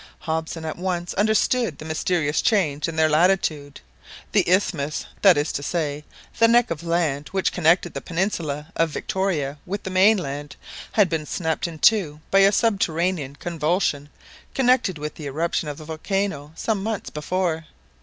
[0.21, 3.81] Hobson at once understood the mysterious change in their latitude.
[4.31, 6.05] The isthmus—that is to say,
[6.39, 11.67] the neck of land which connected the peninsula of Victoria with the mainland—had been snapped
[11.67, 14.09] in two by a subterranean convulsion
[14.55, 17.67] connected with the eruption of the volcano some months before.